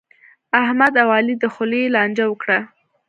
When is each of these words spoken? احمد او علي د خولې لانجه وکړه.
احمد 0.61 0.93
او 1.01 1.09
علي 1.17 1.35
د 1.39 1.45
خولې 1.53 1.81
لانجه 1.95 2.25
وکړه. 2.27 2.59